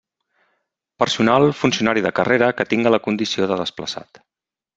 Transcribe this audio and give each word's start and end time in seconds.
Personal 1.03 1.45
funcionari 1.59 2.03
de 2.07 2.13
carrera 2.21 2.49
que 2.61 2.67
tinga 2.73 2.93
la 2.95 3.01
condició 3.09 3.51
de 3.53 3.61
desplaçat. 3.63 4.23